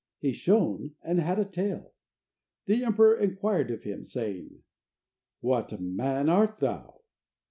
[0.17, 1.93] He shone and had a tail.
[2.65, 4.63] The emperor inquired of him, saying:
[5.41, 7.01] "What man art thou?"